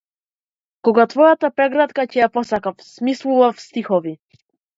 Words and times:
Кога 0.87 1.03
твојата 1.11 1.49
прегратка 1.59 2.05
ќе 2.15 2.21
ја 2.23 2.29
посакав, 2.39 2.81
смислував 2.87 3.63
стихови. 3.67 4.17